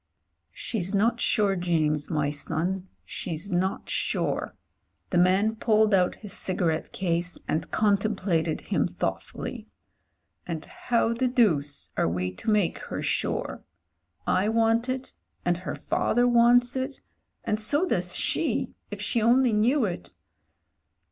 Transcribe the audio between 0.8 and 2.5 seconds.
not sure, James, my